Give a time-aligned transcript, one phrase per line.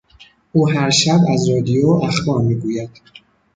[0.51, 2.89] او هر شب از رادیو اخبار میگوید.